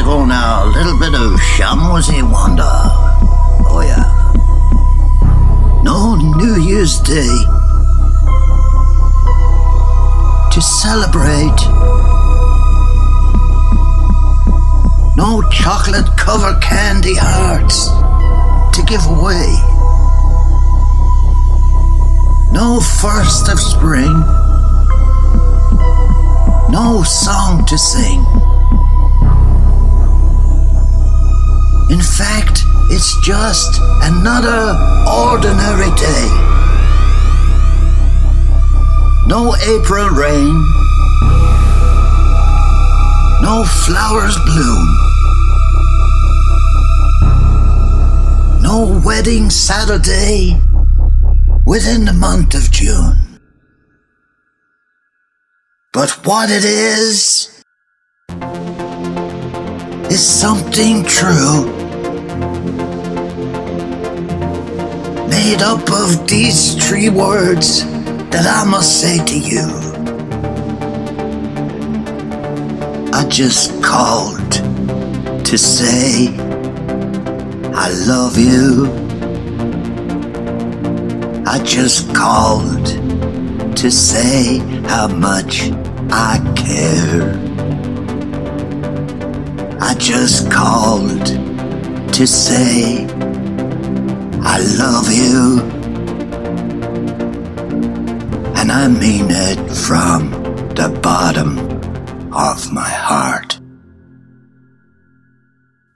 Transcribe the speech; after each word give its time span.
So 0.00 0.24
now, 0.24 0.64
a 0.64 0.70
little 0.72 0.98
bit 0.98 1.14
of 1.14 1.38
Shamoozey 1.38 2.22
wonder. 2.22 2.64
Oh 3.68 3.82
yeah. 3.84 4.08
No 5.84 6.16
New 6.16 6.56
Year's 6.60 6.98
Day 7.00 7.28
to 10.52 10.60
celebrate. 10.60 11.60
No 15.16 15.42
chocolate 15.52 16.08
cover 16.16 16.58
candy 16.60 17.14
hearts 17.14 17.88
to 18.74 18.82
give 18.86 19.04
away. 19.06 19.52
No 22.52 22.80
first 22.80 23.48
of 23.48 23.60
spring. 23.60 24.18
No 26.72 27.04
song 27.04 27.64
to 27.66 27.76
sing. 27.78 28.39
It's 32.92 33.18
just 33.20 33.80
another 34.02 34.76
ordinary 35.08 35.90
day. 35.96 36.26
No 39.26 39.54
April 39.56 40.08
rain. 40.10 40.54
No 43.42 43.64
flowers 43.64 44.36
bloom. 44.44 44.86
No 48.60 49.00
wedding 49.04 49.50
Saturday 49.50 50.60
within 51.64 52.04
the 52.04 52.12
month 52.12 52.54
of 52.54 52.70
June. 52.70 53.38
But 55.92 56.10
what 56.26 56.50
it 56.50 56.64
is, 56.64 57.62
is 60.10 60.26
something 60.26 61.04
true. 61.04 61.79
Made 65.42 65.62
up 65.62 65.90
of 65.90 66.28
these 66.28 66.74
three 66.86 67.08
words 67.08 67.82
that 68.28 68.46
I 68.46 68.62
must 68.70 69.00
say 69.00 69.24
to 69.24 69.38
you. 69.38 69.66
I 73.10 73.26
just 73.26 73.82
called 73.82 74.52
to 75.46 75.56
say 75.56 76.28
I 77.72 77.88
love 78.06 78.36
you. 78.36 78.84
I 81.46 81.58
just 81.64 82.14
called 82.14 82.86
to 83.76 83.90
say 83.90 84.58
how 84.88 85.08
much 85.08 85.70
I 86.10 86.36
care. 86.54 87.32
I 89.80 89.94
just 89.94 90.50
called 90.50 91.24
to 92.12 92.26
say 92.26 93.06
I 94.42 94.58
love 94.78 95.12
you. 95.12 95.60
And 98.56 98.72
I 98.72 98.88
mean 98.88 99.26
it 99.30 99.70
from 99.70 100.30
the 100.74 100.98
bottom 101.02 101.58
of 102.32 102.72
my 102.72 102.88
heart. 102.88 103.60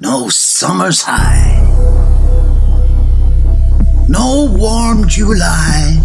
No 0.00 0.28
summer's 0.28 1.02
high. 1.02 1.62
No 4.08 4.52
warm 4.52 5.08
July. 5.08 6.00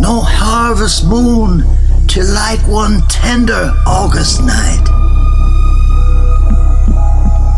No 0.00 0.20
harvest 0.20 1.06
moon 1.06 1.64
to 2.08 2.22
light 2.22 2.62
one 2.66 3.02
tender 3.08 3.72
August 3.86 4.42
night. 4.42 4.95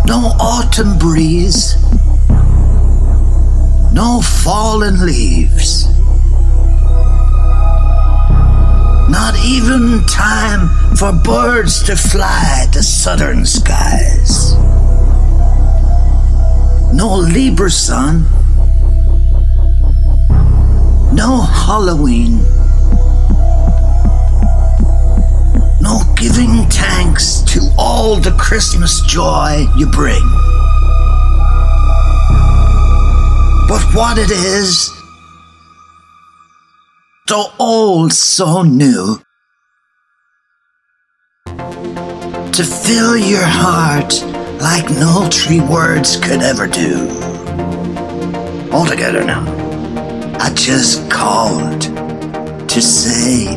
No 0.08 0.32
autumn 0.40 0.96
breeze. 0.98 1.76
No 3.92 4.22
fallen 4.22 5.04
leaves. 5.04 5.86
Not 9.10 9.34
even 9.44 10.02
time 10.06 10.70
for 10.96 11.12
birds 11.12 11.82
to 11.82 11.94
fly 11.94 12.68
to 12.72 12.82
southern 12.82 13.44
skies. 13.44 14.54
No 16.94 17.14
Libra 17.14 17.70
sun. 17.70 18.24
No 21.12 21.42
Halloween. 21.42 22.47
Giving 26.20 26.64
thanks 26.68 27.42
to 27.42 27.60
all 27.78 28.16
the 28.16 28.32
Christmas 28.32 29.00
joy 29.02 29.66
you 29.76 29.86
bring. 29.86 30.22
But 33.68 33.82
what 33.94 34.18
it 34.18 34.32
is, 34.32 34.90
so 37.28 37.52
old, 37.60 38.12
so 38.12 38.62
new, 38.62 39.20
to 41.46 42.64
fill 42.64 43.16
your 43.16 43.44
heart 43.44 44.20
like 44.60 44.90
no 44.90 45.28
three 45.32 45.60
words 45.60 46.16
could 46.16 46.42
ever 46.42 46.66
do. 46.66 47.08
All 48.72 48.86
together 48.86 49.24
now. 49.24 49.44
I 50.40 50.52
just 50.54 51.08
called 51.08 51.82
to 52.68 52.82
say 52.82 53.56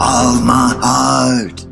Of 0.00 0.44
my 0.44 0.76
heart. 0.82 1.63